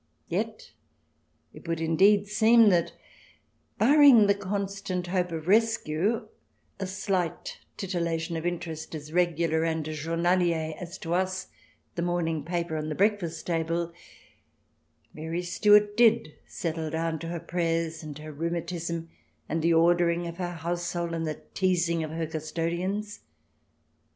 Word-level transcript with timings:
Yet 0.29 0.71
it 1.53 1.67
would 1.67 1.79
indeed 1.79 2.25
seem 2.27 2.69
that, 2.69 2.93
barring 3.77 4.25
the 4.25 4.33
constant 4.33 5.05
hope 5.05 5.31
of 5.31 5.47
rescue, 5.47 6.27
a 6.79 6.87
slight 6.87 7.59
titilla 7.77 8.19
tion 8.19 8.35
of 8.35 8.43
interest 8.43 8.95
as 8.95 9.13
regular 9.13 9.63
and 9.63 9.87
as 9.87 9.99
journalier 9.99 10.75
as 10.81 10.97
to 10.97 11.13
us 11.13 11.49
the 11.93 12.01
morning 12.01 12.43
paper 12.43 12.77
on 12.77 12.89
the 12.89 12.95
breakfast 12.95 13.45
table, 13.45 13.93
Mary 15.13 15.43
Stuart 15.43 15.95
did 15.95 16.33
settle 16.47 16.89
down 16.89 17.19
to 17.19 17.27
her 17.27 17.39
prayers, 17.39 18.01
and 18.01 18.17
her 18.17 18.31
rheumatism, 18.33 19.07
and 19.47 19.61
the 19.61 19.75
ordering 19.75 20.25
of 20.25 20.37
her 20.37 20.53
household, 20.53 21.13
and 21.13 21.27
the 21.27 21.43
teasing 21.53 22.03
of 22.03 22.09
her 22.09 22.25
custodians. 22.25 23.19